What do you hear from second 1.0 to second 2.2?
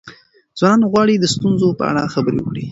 د ستونزو په اړه